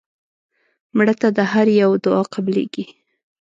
[0.97, 2.85] مړه ته د هر یو دعا قبلیږي